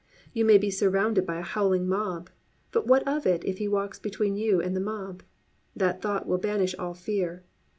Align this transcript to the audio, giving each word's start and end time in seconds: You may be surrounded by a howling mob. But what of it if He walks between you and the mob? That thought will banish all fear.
You 0.33 0.45
may 0.45 0.57
be 0.57 0.71
surrounded 0.71 1.27
by 1.27 1.37
a 1.37 1.43
howling 1.43 1.87
mob. 1.87 2.31
But 2.71 2.87
what 2.87 3.07
of 3.07 3.27
it 3.27 3.45
if 3.45 3.59
He 3.59 3.67
walks 3.67 3.99
between 3.99 4.35
you 4.35 4.59
and 4.59 4.75
the 4.75 4.79
mob? 4.81 5.21
That 5.75 6.01
thought 6.01 6.25
will 6.25 6.39
banish 6.39 6.73
all 6.79 6.95
fear. 6.95 7.43